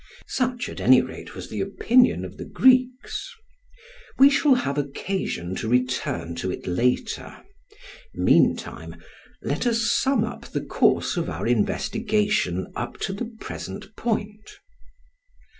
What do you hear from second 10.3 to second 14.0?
the course of our investigation up to the present